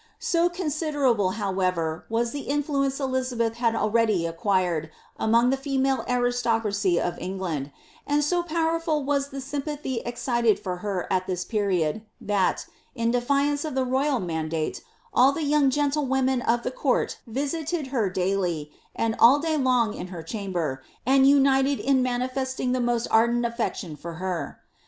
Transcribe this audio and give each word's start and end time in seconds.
So 0.17 0.49
considerable, 0.49 1.29
however, 1.37 2.07
was 2.09 2.31
the 2.31 2.39
influence 2.49 2.99
Elizabeth 2.99 3.57
had 3.57 3.75
already 3.75 4.25
acquired 4.25 4.89
among 5.19 5.51
the 5.51 5.57
female 5.61 6.03
aristocracy 6.09 6.99
of 6.99 7.19
England, 7.19 7.71
and 8.07 8.23
so 8.23 8.41
powerful 8.41 9.03
was 9.03 9.29
the 9.29 9.39
sympathy 9.39 9.99
excited 9.99 10.57
for 10.57 10.77
her 10.77 11.05
at 11.13 11.27
this 11.27 11.45
period, 11.45 12.01
that, 12.19 12.65
in 12.95 13.11
defiance 13.11 13.63
of 13.63 13.75
the 13.75 13.85
roval 13.85 14.25
mandate, 14.25 14.81
all 15.13 15.31
the 15.33 15.43
young 15.43 15.69
gentlewomen 15.69 16.41
of 16.41 16.63
the 16.63 16.71
court 16.71 17.19
visited 17.27 17.89
her 17.93 18.09
daily, 18.09 18.71
and 18.95 19.15
all 19.19 19.37
day 19.37 19.55
long 19.55 19.93
in 19.93 20.07
her 20.07 20.23
chamber, 20.23 20.81
and 21.05 21.29
united 21.29 21.79
in 21.79 22.01
manifesting 22.01 22.71
the 22.71 22.81
most 22.81 23.05
ardent 23.11 23.45
affection 23.45 23.95
for 23.95 24.15
her. 24.15 24.61